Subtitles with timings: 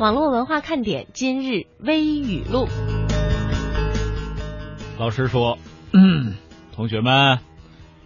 [0.00, 2.66] 网络文化看点今日微语录。
[4.98, 5.58] 老师说
[5.92, 6.36] ：“嗯，
[6.74, 7.40] 同学们，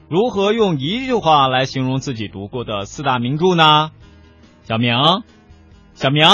[0.08, 3.92] 如何用一句话来形容自己读过的四大名著呢？”
[4.66, 4.96] 小明，
[5.94, 6.26] 小明，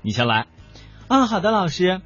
[0.00, 0.46] 你先来。
[1.08, 2.00] 啊，好的，老师。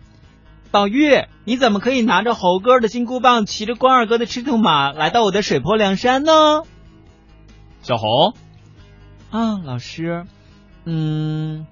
[0.70, 6.32] 宝玉，你怎么可以拿着猴哥的金箍棒，骑着关二哥的赤兔马来到我的水泊梁山呢？
[7.82, 8.32] 小红，
[9.30, 10.24] 啊，老师，
[10.86, 11.66] 嗯，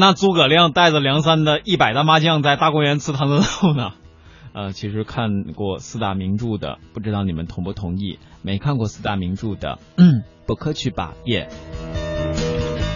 [0.00, 3.94] 那诸葛亮带着梁山的一百大麻将在大观园吃汤泽豆呢？
[4.54, 8.20] 呃，其实看过四大名著的，不知道你们同不同意？
[8.40, 11.48] 没看过四大名著的，嗯，不客气吧耶。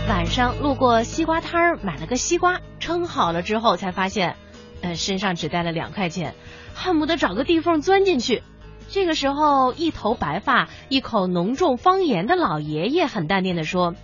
[0.09, 4.37] 晚上路过西瓜摊儿，买了个西瓜，称好了之后才发现，
[4.81, 6.37] 呃，身上只带了两块钱，
[6.73, 8.45] 恨不得找个地缝钻进去。
[8.91, 13.97] 这个时候，一头白发、一口浓重方言的老爷爷很淡定的说：“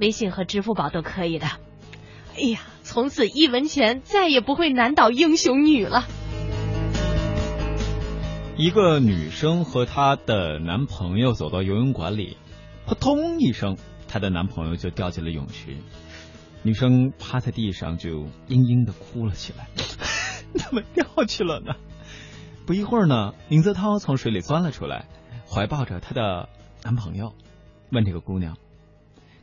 [0.00, 1.46] 微信和支付宝都可以的。”
[2.36, 6.04] 哎呀，从此一文钱再也不会难倒英雄女了。
[8.56, 12.36] 一个女生和她的男朋友走到游泳馆里，
[12.86, 13.76] 扑通一声，
[14.08, 15.76] 她的男朋友就掉进了泳池，
[16.62, 19.68] 女生趴在地上就嘤嘤的哭了起来，
[20.54, 21.74] 怎么掉去了呢？
[22.66, 25.06] 不一会儿呢，宁泽涛从水里钻了出来，
[25.48, 26.48] 怀抱着她的
[26.82, 27.32] 男朋友，
[27.92, 28.56] 问这个姑娘：“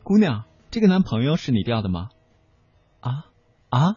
[0.04, 2.08] 姑娘，这个男朋友是你掉的吗？”
[3.02, 3.26] 啊
[3.68, 3.96] 啊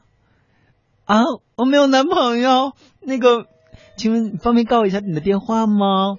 [1.06, 1.23] 啊！
[1.56, 3.48] 我没有男朋友，那个。
[3.98, 6.17] 请问方便告一下你的电话吗？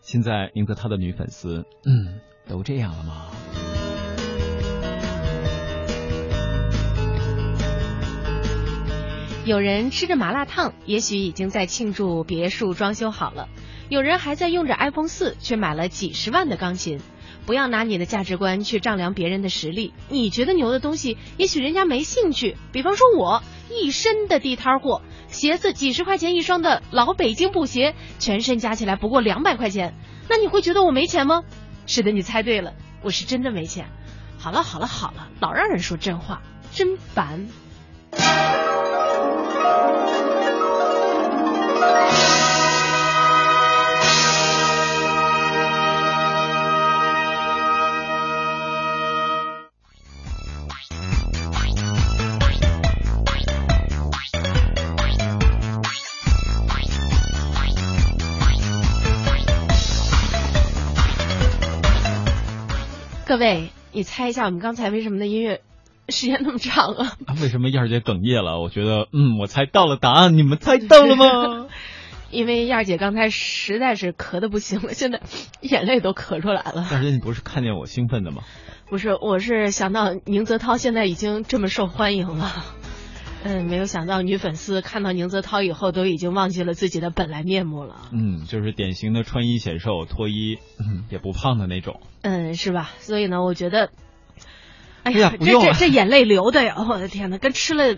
[0.00, 3.26] 现在宁泽涛的女粉丝，嗯，都这样了吗？
[9.44, 13.46] 有人吃着麻辣烫，也许已经在庆祝别墅装修好了；
[13.88, 17.00] 有人还在用着 iPhone 四，却买了几十万的钢琴。
[17.46, 19.92] 不要拿你的价值观去丈量别人的实力。
[20.08, 22.56] 你觉得牛的东西，也许人家没兴趣。
[22.72, 25.02] 比方说，我一身的地摊货。
[25.28, 29.94] 鞋子几十块钱一双的老北京布鞋，全身加起来不过两百块钱，
[30.28, 31.44] 那你会觉得我没钱吗？
[31.86, 33.86] 是的，你猜对了，我是真的没钱。
[34.38, 36.42] 好了好了好了，老让人说真话，
[36.72, 37.46] 真烦。
[63.40, 65.62] 各位，你猜一下，我们刚才为什么的音乐
[66.10, 67.16] 时间那么长啊？
[67.40, 68.60] 为什么燕儿姐哽咽了？
[68.60, 71.66] 我觉得，嗯，我猜到了答案，你们猜到了吗？
[72.30, 75.22] 因为燕儿姐刚才实在是咳的不行了，现在
[75.62, 76.86] 眼泪都咳出来了。
[76.90, 78.42] 燕儿姐，你不是看见我兴奋的吗？
[78.90, 82.62] 不是，我是想到宁泽涛现在已经这么受欢迎了。
[83.42, 88.10] 嗯，没有想到女粉丝看到宁泽涛以后都已经忘记了自己的本来面目了。
[88.12, 90.58] 嗯，就是典型的穿衣显瘦，脱衣
[91.08, 92.00] 也不胖的那种。
[92.22, 92.90] 嗯，是吧？
[92.98, 93.90] 所以呢，我觉得，
[95.04, 96.76] 哎呀，这这这眼泪流的呀！
[96.86, 97.96] 我的天哪，跟吃了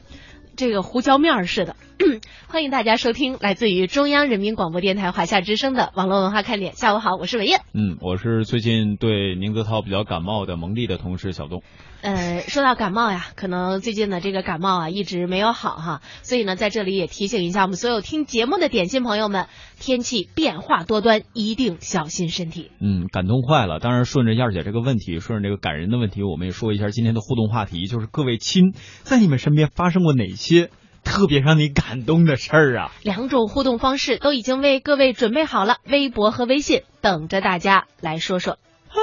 [0.55, 1.75] 这个胡椒面似的。
[2.49, 6.75] 欢迎大家收听来自于中央人民广播电台华夏之声的网络文化看点。
[6.75, 7.61] 下午好，我是伟燕。
[7.75, 11.63] 嗯，我是最近对宁泽涛比较感冒的蒙蒂的同事小东。
[12.01, 19.47] 呃，说到感冒呀，可能最近的这个感冒啊一直没有好哈，所以呢，在这里也提醒一下我们所有听节目的点心朋友们，
[19.79, 22.71] 天气变化多端，一定小心身体。
[22.81, 23.79] 嗯，感动坏了。
[23.79, 30.71] 当然，顺着燕儿姐这个问题，顺着这个感人的问题，我们也说一下今天的互动话题，就是各位亲，在你们身边发生过哪些
[31.05, 32.93] 特别让你感动的事儿啊？
[33.03, 38.55] 两种互动方式都已经为各位准备好了，微博和微信等着大家来说说。
[38.89, 38.97] 啊，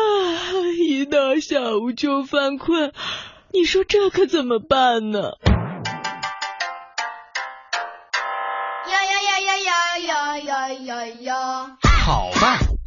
[0.88, 2.94] 一到下午就犯困，
[3.52, 5.34] 你说这可怎么办呢？
[8.90, 11.78] 呀呀呀呀呀呀呀呀呀！
[12.06, 12.59] 好办，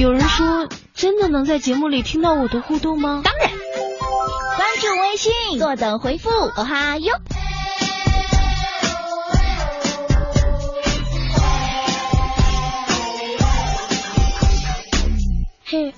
[0.00, 3.20] 有人说，真的能在节目里听到我的互动吗？
[3.22, 3.50] 当然，
[4.56, 6.30] 关注微信，坐等回复。
[6.30, 7.12] 哦哈哟。
[15.66, 15.92] 嘿。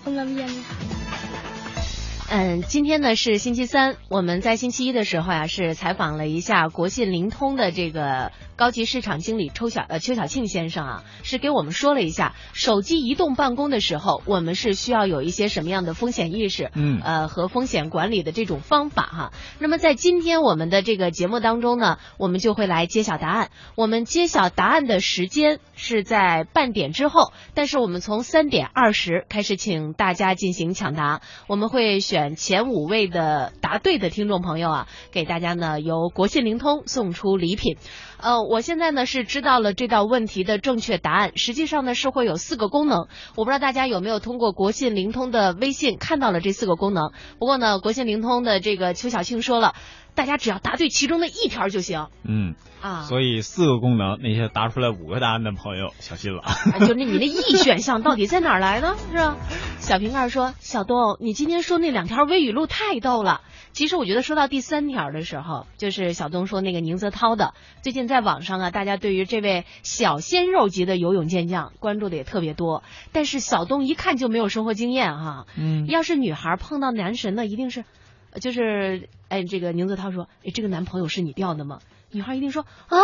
[2.29, 19.33] 嗯，今天呢是星期三，我们在星期一的时候呀、是采访了一下国信灵通的这个高级市场经理邱小呃邱小庆先生啊，是给我们说了一下手机移动办公的时候，我们是需要有一些什么样的风险意识，嗯呃和风险管理的这种方法哈。
[19.59, 23.51] 那么在今天我们的这个节目当中呢，我们就会来揭晓答案。
[23.75, 31.21] 我们揭晓答案的时间是在半点之后，但是我们从三点二十开始，请大家进行抢答。
[31.47, 37.77] 我们会选前五位的答对的听众朋友啊，给大家呢由国信灵通送出礼品。
[38.23, 47.11] 呃，我现在呢是知道了这道问题的正确答案，实际上呢是会有四个功能，我不知道大家有没有通过国信灵通的微信看到了这四个功能。
[47.41, 49.75] 不过呢，国信灵通的这个邱小庆说了，
[50.15, 53.03] 大家只要答对其中的一条就行嗯，啊。
[53.03, 56.43] 所以四个功能，那些答出来五个答案的朋友小心了。
[56.43, 58.95] 啊就那你那 E 选项到底在哪儿来呢？
[59.11, 59.37] 是吧？
[59.81, 63.41] 小瓶盖说：“小东，你今天说那两条微语录太逗了。
[63.73, 72.83] 其实我觉得说到第三条的时候，就是小东说那个宁泽涛的，最近在网上啊，大家对于这位小鲜肉级的游泳健将关注的也特别多。
[73.13, 77.85] 但是小东一看就没有生活经验哈、嗯要是女孩碰到男神呢，一定是，
[78.31, 81.81] 呃就是哎，这个宁泽涛说，哎，这个男朋友是你钓的吗？
[82.11, 82.99] 女孩一定说啊，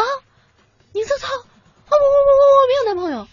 [0.93, 3.26] 宁泽涛，啊，我我我我我没有男朋友。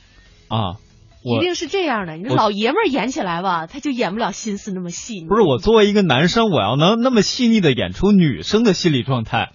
[0.47, 0.84] 啊，我
[1.25, 5.27] 一定是这样的，你这老爷们儿演起来吧，他就演不了心思那么细腻。
[5.27, 9.51] 不是我作为一个男生，我要能那么细腻的演出女生的心理状态，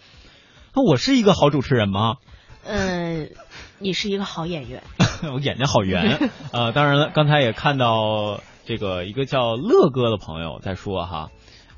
[0.74, 2.16] 那我是一个好主持人吗？
[2.64, 3.30] 嗯，
[3.78, 4.82] 你是一个好演员。
[5.32, 6.18] 我眼睛好圆。
[6.52, 11.28] 呃，当然了，刚才也看到这个一个叫乐哥的朋友在说哈，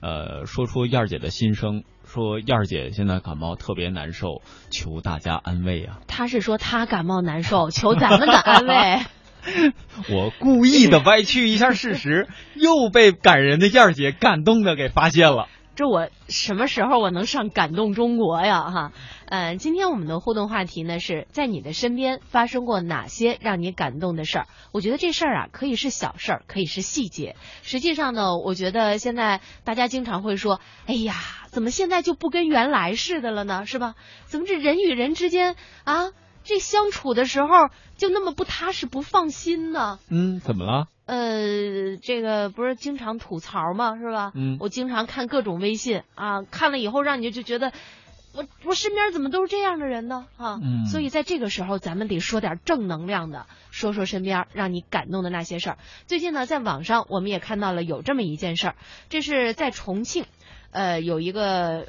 [0.00, 5.98] 呃，说出燕儿姐的心声，说燕儿姐现在感冒特别难受，求大家安慰啊。
[6.08, 9.00] 他是说他感冒难受，求咱们的安慰。
[10.10, 15.48] 我故意的歪曲一下事实，又被感人的燕儿姐感动的给发现了。
[15.74, 18.70] 这我什么时候我能上感动中国呀？
[18.70, 18.92] 哈，
[19.24, 24.46] 嗯，今天我们的互动话题呢是在你的身边发生过哪些让你感动的事儿？
[24.72, 27.36] 我觉得这事儿啊，可以是小事儿，可以是细节。
[27.62, 31.14] 实际上呢，我觉得现在大家经常会说，哎呀，
[31.46, 33.64] 怎么现在就不跟原来似的了呢？
[33.64, 33.94] 是吧？
[34.26, 36.10] 怎么这人与人之间啊，
[36.44, 37.48] 这相处的时候
[37.96, 39.98] 就那么不踏实、不放心呢？
[40.08, 40.88] 嗯，怎么了？
[41.04, 43.96] 呃，这个不是经常吐槽吗？
[43.98, 44.32] 是吧？
[44.34, 47.72] 嗯我经常看各种微信啊，看了以后让你就觉得，
[48.34, 50.26] 我我身边怎么都是这样的人呢？
[50.36, 55.78] 啊，嗯所以在这个时候，咱们得说点正能量的，说说身边让你感动的那些事儿。
[56.06, 58.76] 最近呢，在网上我们也看到了有这么一件事儿，
[59.10, 60.24] 这是在重庆，
[60.70, 61.88] 呃，有一个。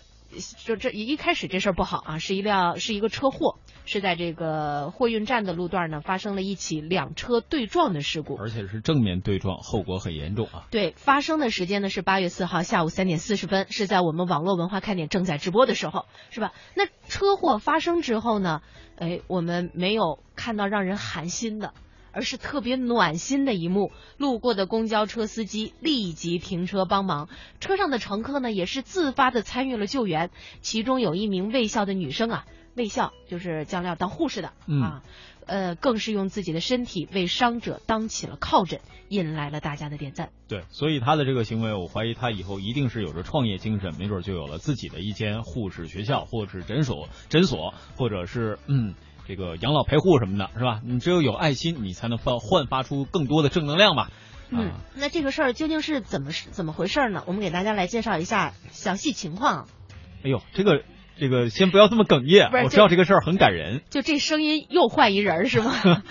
[0.65, 8.35] 就这一开始这事儿不好啊，是一辆是一个车祸，是在这个货运站的路段呢发生了一起两车对撞的事故。
[8.35, 10.68] 而且是正面对撞，后果很严重啊。
[10.71, 16.51] 对，发生的时间呢是八月四号下午三点四十分，是在我们网络文化看点正在直播的时候，是吧？
[16.75, 18.62] 那车祸发生之后呢，
[18.97, 21.74] 哎，我们没有看到让人寒心的。
[22.15, 27.27] 而是特别暖心的一幕，路过的公交车司机立即停车帮忙，
[27.59, 30.30] 车上的乘客呢也是自发的参与了救援，
[30.62, 35.03] 其中有一名卫校的女生啊，卫校就是将来要当护士的、嗯啊，
[35.45, 38.79] 呃，更是用自己的身体为伤者当起了靠枕，
[39.09, 40.29] 引来了大家的点赞。
[40.47, 48.94] 对，所以他的这个行为，我怀疑他以后一定是有着创业精神，没准就有了自己的一间护士学校，或者是诊所、诊所，或者是嗯。
[49.25, 50.81] 这个养老陪护什么的，是吧？
[50.83, 54.11] 你只有有爱心，你才能发焕发出更多的正能量吧。
[54.49, 57.23] 嗯啊，那这个事儿究竟是怎么怎么回事呢？
[57.25, 59.69] 我们给大家来介绍一下详细情况。
[60.25, 60.83] 哎呦，这个
[61.19, 63.81] 这个，先不要这么哽咽，我知道这个事儿很感人。
[63.89, 65.73] 就这声音又换一人儿是吗？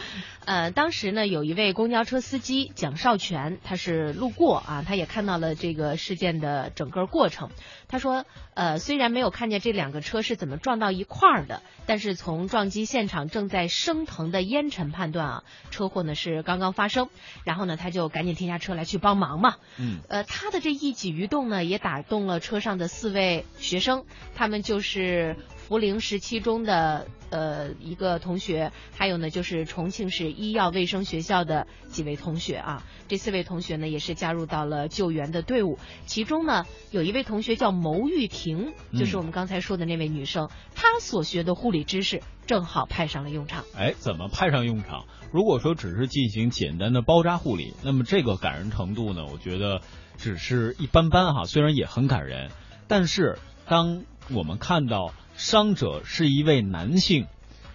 [0.45, 7.51] 呃，当时呢，有一位公交车司机蒋少全，他是路过啊，他也看到了这个事件的整个过程。
[7.89, 17.09] 他说，呃，虽然没有看见这两个车是怎么撞到一块儿的，但是从撞击现场正在升腾的烟尘判断啊，车祸呢是刚刚发生。
[17.45, 19.57] 然后呢，他就赶紧停下车来去帮忙嘛。
[19.79, 25.37] 嗯，呃，他的这一举一动呢，也打动了车上的四位学生，他们就是
[25.69, 32.83] 涪陵十七中的呃一个同学，还有呢就是重庆市医药卫生学校的几位同学啊。
[33.09, 35.79] 这四位同学呢，也是加入到了救援的队伍。
[36.07, 43.65] 其中呢，有一位同学叫牟玉婷，就是嗯我们刚才说的那位女生，她所学的护理知识正好派上了用场。
[43.77, 45.05] 哎，怎么派上用场？
[45.31, 49.81] 如果说只是进行简单的包扎护理，那么这个感人程度呢，我觉得
[50.19, 52.51] 只是一般般哈，虽然也很感人，
[52.89, 57.27] 但是当我们看到伤者是一位男性，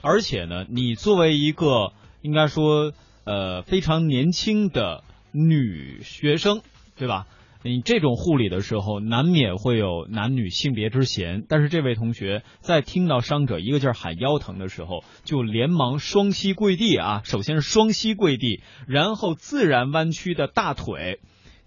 [0.01, 2.93] 而且呢，你作为一个应该说
[3.25, 6.61] 呃非常年轻的女学生，
[6.95, 7.27] 对吧？
[7.63, 11.43] 你这种护理的时候，难免会有男女性别之嫌。
[11.49, 21.19] 但是这位同学在听到伤者一个劲儿喊腰疼的时候，就连忙双膝跪地啊，首先是双膝跪地，然后自然弯曲的大腿，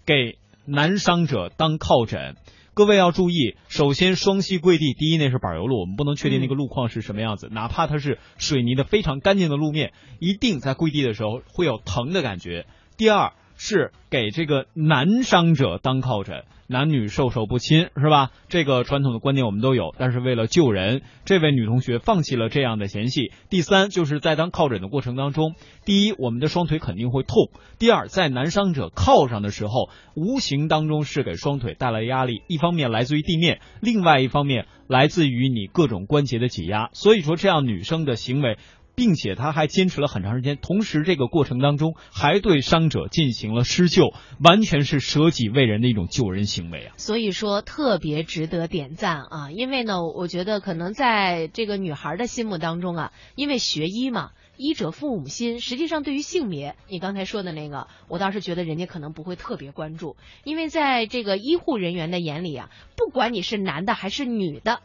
[0.05, 2.35] 给男伤者当靠枕。
[2.73, 12.65] 各位要注意，首先双膝跪地，第一那是柏油路，我们不能确定那个路况是什么样子，哪怕它是水泥的非常干净的路面，一定在跪地的时候会有疼的感觉。
[12.95, 18.31] 第二是给这个男伤者当靠枕，男女授受不亲是吧？
[18.49, 23.31] 这个传统的观念我们都有，但是为了救人，这位女同学放弃了这样的嫌隙。
[23.51, 25.53] 第三就是在当靠枕的过程当中，
[25.85, 36.89] 第一我们的双腿肯定会痛，第二在男伤者靠上的时候，无形当中是给双腿带来压力，一方面来自于地面，另外一方面来自于你各种关节的挤压。
[36.93, 38.57] 所以说这样女生的行为。
[38.95, 46.93] 并且他还坚持了很长时间，同时这个过程当中还对伤者进行了施救，完全是舍己为人的一种救人行为啊！
[46.97, 49.51] 所以说特别值得点赞啊！
[49.51, 55.59] 因为呢，我觉得可能在这个女孩的心目当中啊，因为学医嘛，医者父母心。
[55.61, 64.81] 实际上，对于性别，你刚才说的那个，我倒是觉得人家可能不会特别关注，因为在这个医护人员的眼里啊，不管你是男的还是女的，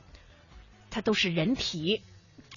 [0.91, 2.03] 他都是人体。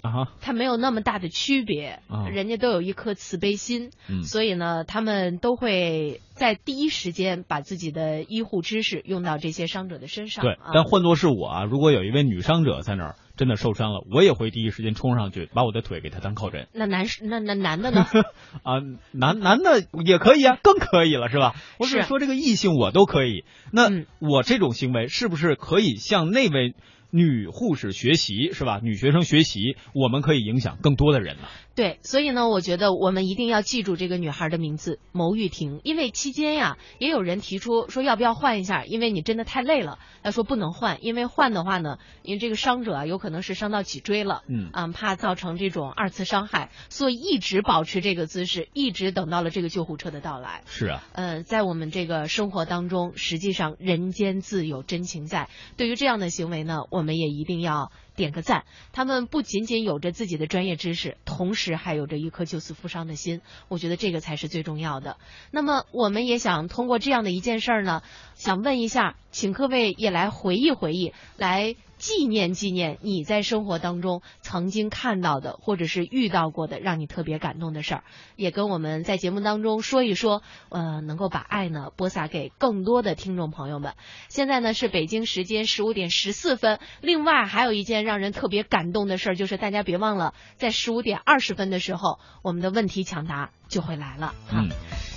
[0.01, 1.99] 啊，他没有那么大的区别，
[2.31, 3.91] 人家都有一颗慈悲心，
[4.23, 10.43] 所以呢，他们都会在第一时间把自己的医护知识用到这些伤者的身上。
[10.43, 16.69] 对，但换作是我啊，如果有一位女伤者在那儿真的受伤了，我也会第一时间冲上去，把我的腿给她当靠枕。
[16.73, 18.05] 那男那那男的呢？
[18.63, 18.79] 啊，
[19.11, 21.55] 男男的也可以啊，更可以了，是吧？
[21.77, 23.43] 我是说这个异性我都可以。
[23.73, 23.89] 那
[24.19, 26.73] 我这种行为是不是可以向那位？
[27.11, 28.79] 女护士学习是吧？
[28.83, 31.49] 女学生学习，我们可以影响更多的人了。
[31.79, 39.97] 对，所以呢，我觉得我们一定要记住这个女孩的名字牟玉婷，因为期间呀，也有人提出说要不要换一下，因为你真的太累了。
[40.21, 50.63] 他说不能换，因为换的话呢，因为这个伤者啊，有可能是伤到脊椎了，嗯啊，怕造成这种二次伤害，所以一直保持这个姿势，一直等到了这个救护车的到来。
[50.65, 55.47] 是啊，呃，在我们这个生活当中，实际上人间自有真情在。
[55.77, 57.89] 对于这样的行为呢，我们也一定要。
[58.19, 65.15] 点个赞，他们不仅仅有着自己的专业知识，同时还有着一颗救死扶伤的心，我觉得这个才是最重要的。
[65.51, 68.03] 那么，我们也想通过这样的一件事儿呢，
[68.35, 71.77] 想问一下，请各位也来回忆回忆，来。
[71.99, 78.03] 纪念纪念你在生活当中曾经看到的或者是遇到过的让你特别感动的事儿，
[78.37, 83.95] 也跟我们在节目当中说一说，呃，能够把爱呢播撒给更多的听众朋友们。
[84.29, 94.33] 现在呢是北京时间十五点十四分，另外还有一件让人特别感动的事儿，就是大家别忘了，在十五点二十分的时候，我们的问题抢答就会来了。
[94.53, 94.69] 嗯，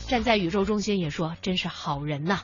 [0.09, 2.41] 站在宇宙中心也说，真是好人呐。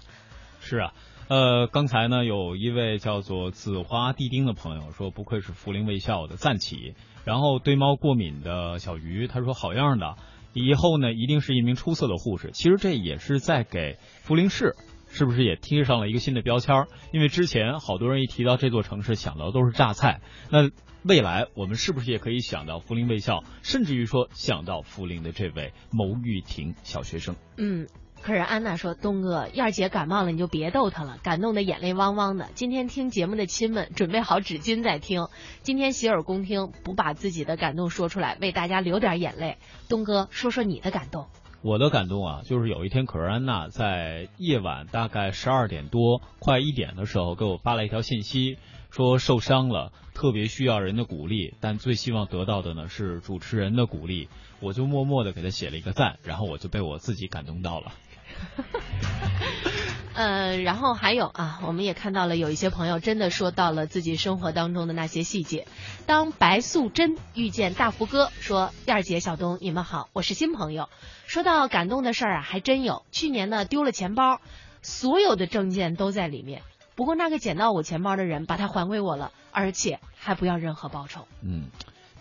[0.61, 0.93] 是啊。
[1.29, 6.95] 呃，刚才呢，有一位叫做紫花地丁的朋友说，不愧是福陵卫校的赞起。
[7.27, 10.17] 然后对猫过敏的小鱼，他说好样的，
[10.55, 12.51] 以后呢一定是一名出色的护士。
[12.53, 14.75] 其实这也是在给涪陵市
[15.11, 16.87] 是不是也贴上了一个新的标签？
[17.13, 20.23] 因为之前好多人一提到这座城市，想到都是榨菜。
[20.51, 20.71] 那
[21.05, 27.37] 未来我们是不是也可以想到涪陵卫校，甚至于说想到涪陵的这位牟玉婷小学生？
[27.59, 27.87] 嗯。
[28.21, 32.49] 可是安娜说：“东哥，燕儿姐感冒了，你就别逗她了，感动的眼泪汪汪的。
[32.55, 35.29] 今天听节目的亲们，准备好纸巾再听。
[35.63, 39.57] 今天洗耳恭听，不把自己的感动说出来，为大家流点眼泪。
[39.89, 41.27] 东哥，说说你的感动。
[41.63, 48.59] 我的感动啊，就是有一天，可是安娜在夜晚大概十二点多，快一点的时候，给我发了一条信息，
[48.91, 54.29] 说受伤了，特别需要人的鼓励，但最希望得到的呢是主持人的鼓励。
[54.61, 57.93] 我就默默的给他写了一个赞，然后我就被我自己感动到了。”
[60.15, 65.69] 呃，然后还有啊，我们也看到了有一些朋友真的说到了自己生活当中的那些细节。
[66.07, 70.89] 当白素贞遇见大福哥，说：“燕儿姐、小东，你们好，我是新朋友。”
[71.29, 73.05] 说到感动的事儿啊，还真有。
[73.13, 74.41] 去年呢，丢了钱包，
[74.83, 76.63] 所有的证件都在里面。
[76.97, 81.29] 不过那个捡到我钱包的人把它还给我了，而且还不要任何报酬。
[81.45, 81.71] 嗯，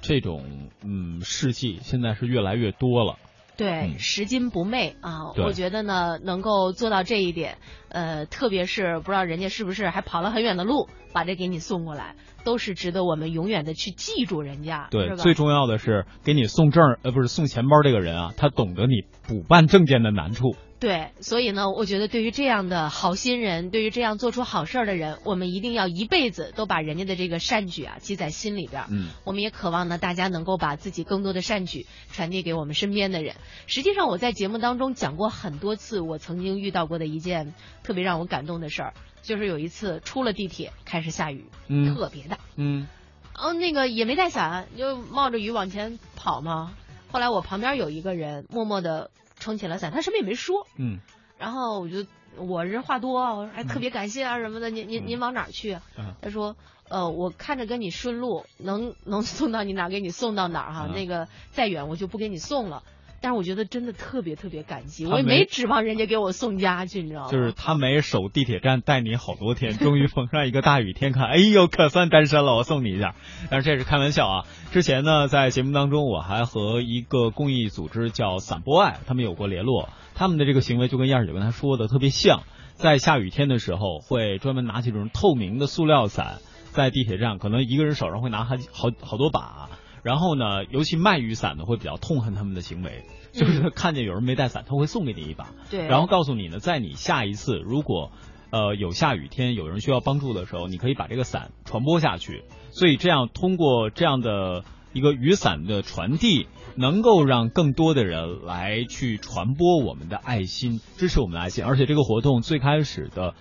[0.02, 3.18] 这种嗯事迹现在是越来越多了。
[3.58, 5.34] 对，拾金不昧啊！
[5.38, 7.58] 我觉得呢，能够做到这一点，
[7.90, 14.88] 呃，特别是不知道人家是不是还跑了很远的路把这给你送过来，都是值得我们永远的去记住人家。
[14.92, 20.56] 对，最重要的是给你送证，呃，不是送钱包这个人啊，他懂得你补办证件的难处。
[20.80, 28.88] 对，所以呢，我觉得对于这样的好心人，对于这样做出好事儿的人，我们一定要一辈子都把人家的这个善举啊记在心里边儿。
[28.92, 33.38] 嗯，我们也渴望呢，大家能够把自己更多的善举传递给我们身边的人。
[33.66, 38.94] 实际上，我在节目当中讲过很多次，我曾经遇到过的一件特别让我感动的事儿，
[39.24, 42.88] 就是有一次出了地铁，开始下雨，嗯特别大，嗯
[43.34, 46.76] 哦，那个也没带伞，就冒着雨往前跑嘛。
[47.12, 50.68] 后来我旁边有一个人默默的撑起了伞，他什么也没说。
[50.78, 51.00] 嗯
[51.38, 52.06] 然后我就
[52.38, 55.78] 我人话多，我说哎特别感谢啊什么的，您您您往哪儿去
[56.22, 56.56] 他说
[56.90, 62.84] 呃我看着跟你顺路，能能送到你哪儿给你送到哪儿哈，嗯那个再远我就不给你送了。
[63.20, 67.32] 但是我觉得真的特别特别感激，我也没指望人家给我送家去，你知道吗？
[67.32, 73.16] 就是他没守地铁站带你好多天，终于逢上一个大雨天，看，哎呦，可算单身了，我送你一下。
[73.50, 74.46] 但是这是开玩笑啊。
[74.72, 79.90] 之前呢，在节目当中，我还和一个公益组织叫伞博爱，他们有过联络。
[80.14, 82.44] 他们的这个行为就跟燕儿姐跟他说的特别像，
[82.76, 86.38] 在下雨天的时候，会专门拿起这种透明的塑料伞，
[86.72, 89.70] 在地铁站可能一个人手上会拿好好好多把。
[90.08, 95.50] 然后呢，尤其卖雨伞的会比较痛恨他们的行为，就是看见有人没带伞，他会送给你一把。
[95.70, 98.14] 对，然后告诉你呢，在你下一次如果
[98.50, 102.46] 呃有下雨天有人需要帮助的时候，你可以把这个伞传播下去。
[102.72, 106.48] 所以这样通过这样的一个雨伞的传递，
[106.78, 111.66] 能够让更多的人来去传播我们的爱心，支持我们的爱心。
[111.66, 113.36] 而且这个活动最开始的。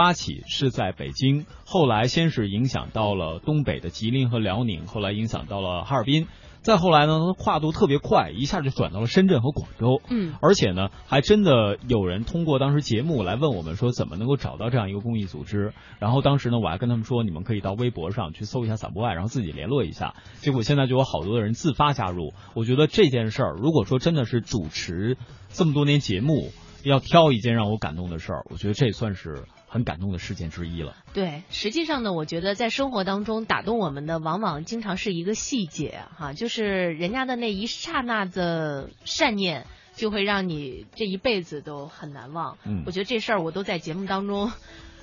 [0.00, 6.26] 发起是在北京，后来先是影响到了东北的吉林和辽宁，后来影响到了哈尔滨，
[6.62, 10.00] 再后来呢，跨度特别快，一下就转到了深圳和广州。
[10.08, 15.74] 嗯，而且呢，还真的有人通过当时节目来问我们说，怎么能够找到这样一个公益组织？
[15.98, 20.14] 然后当时呢，我还跟他们说，你们可以到微博上去搜一下“散播爱”，然后自己联络一下。
[20.36, 22.32] 结果现在就有好多的人自发加入。
[22.54, 25.18] 我觉得这件事儿，如果说真的是主持
[25.50, 26.52] 这么多年节目，
[26.84, 30.96] 要挑一件让我感动的事儿，我觉得这算是很感动的事件之一了。
[31.14, 42.58] 对，实际上呢，我觉得在生活当中打动我们的，往往经常是一个细节哈，就是人家的那一刹那的善念，就会让你这一辈子都很难忘。
[42.64, 44.50] 嗯我觉得这事儿我都在节目当中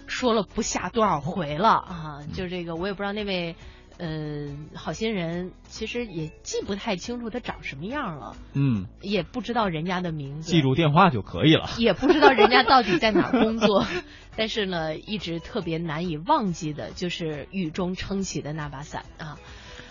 [0.06, 3.56] 说了不下多少回了啊，就这个我也不知道那位。
[4.00, 11.70] 嗯，好心人其实也记不太清楚他长什么样了，嗯，也不知道人家的名字，记住电话就可以了。
[11.78, 13.86] 也不知道人家到底在哪儿工作，
[14.38, 19.38] 但是呢，一直特别难以忘记的就是雨中撑起的那把伞啊，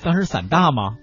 [0.02, 0.96] 当时伞大吗？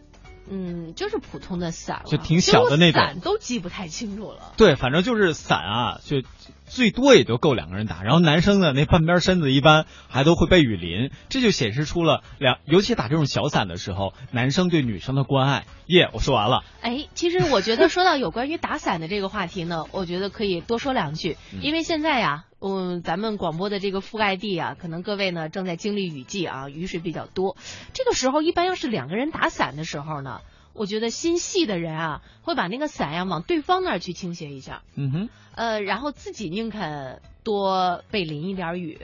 [0.49, 4.53] 嗯，就是普通的伞，就挺小的那种都记不太清楚了。
[4.57, 6.21] 对，反正就是伞啊，就
[6.65, 8.03] 最多也就够两个人打。
[8.03, 15.65] 然后男生的那半边身子一般还都会被雨淋，这就显示出了两，尤其打这种小伞的时候，男生对女生的关爱。
[15.88, 16.63] 耶、我说完了。
[16.82, 27.58] 哎，其实我觉得说到有关于打伞的这个话题呢，我觉得可以多说两句，因为现在呀，嗯，咱们广播的这个覆盖地啊，可能各位呢正在经历雨季啊，雨水比较多。
[27.93, 30.39] 这个时候，一般要是两个人打伞的时候呢，
[30.73, 38.99] 我觉得心细的人啊，会把那个伞呀往对方那儿去倾斜一下，嗯哼，呃，然后自己宁肯多被淋一点雨。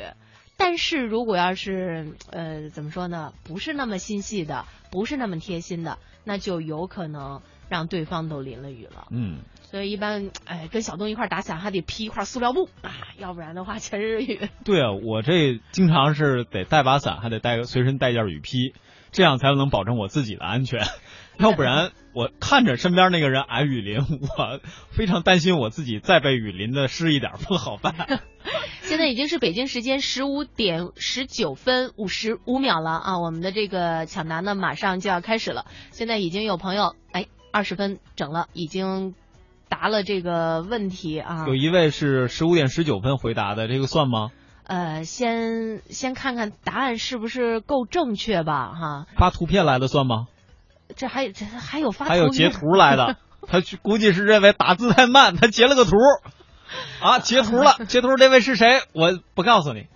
[0.57, 9.07] 但是如果要是呃怎么说呢，不是那么心细的，不是那么贴心的，那就有可能让对方都淋了雨了。
[9.11, 14.49] 嗯，所以一般，哎，跟小东一块儿打伞还得披一块塑料布啊，要不然的话全是雨。
[14.65, 18.73] 对啊，我这经常是得带把伞，还得带个随身带件雨披，
[19.11, 20.81] 这样才能保证我自己的安全。
[21.39, 27.95] 要不然我看着身边那个人挨雨淋，我非常担心我自己再被雨淋的湿一点不好办。
[28.81, 35.65] 现在已经是北京时间十五点十九分五十五秒了啊，我们的这个抢答呢马上就要开始了。
[35.91, 39.13] 现在已经有朋友哎二十分整了，已经
[39.67, 41.45] 答了这个问题啊。
[41.47, 44.29] 有一位是十五点十九分回答的，这个算吗？
[44.63, 49.07] 呃，先先看看答案是不是够正确吧哈。
[49.17, 50.27] 发图片来的算吗？
[50.95, 55.95] 这还这还有发还有截图来的， 他估计是认为打字太慢，他截了个图，
[57.01, 58.81] 啊，截图了， 截图这位是谁？
[58.93, 59.87] 我不告诉你。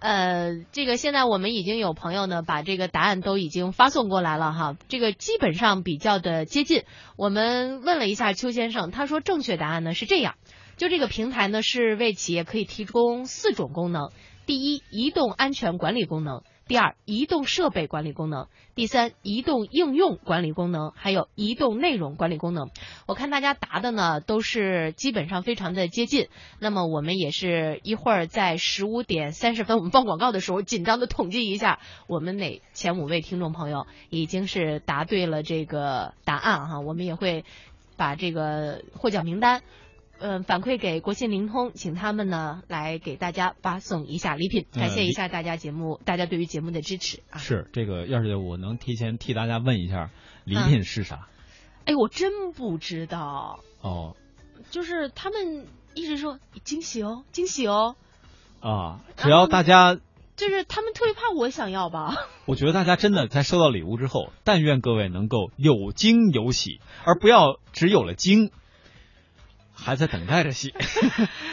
[0.00, 6.84] 呃，这个现在我们已经有朋友呢，把这个答案都已经发送过来了哈，这个基本上比较的接近。
[7.16, 10.36] 我们问了一下邱先生，他说正确答案呢是这样，
[10.78, 14.10] 就这个平台呢是为企业可以提供四种功能：
[14.46, 18.44] 第一，移动安全管理功能；第二，移动设备管理功能；
[18.76, 22.70] 第三，移动应用管理功能；还有移动内容管理功能。
[23.06, 26.28] 我看大家答的呢都是基本上非常的接近。
[26.60, 37.44] 那么我们也是一会儿在十五点三十分我们放广告的时候，紧张的统计一下，我们哪前五位听众朋友已经是答对了这个答案哈，我们也会
[37.96, 39.62] 把这个获奖名单。
[40.20, 47.38] 呃反馈给国信灵通，请他们呢来给大家发送一下礼品，嗯感谢一下大家节目，大家对于节目的支持啊。
[47.38, 50.10] 是这个，要是我能提前替大家问一下，
[50.44, 51.26] 礼品是啥？
[51.86, 54.14] 哎，我真不知道，哦
[54.70, 57.96] 就是他们一直说惊喜哦，惊喜哦，
[58.60, 59.98] 啊，只要大家，
[60.36, 62.14] 就是他们特别怕我想要吧。
[62.46, 68.50] 我觉得大家真的在收到礼物之后，但愿各位能够有惊有喜，而不要只有了惊，
[69.82, 70.74] 还在等待着戏。